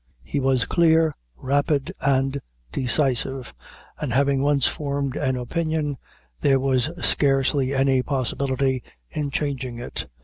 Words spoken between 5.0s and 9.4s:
an opinion, there was scarcely any possibility in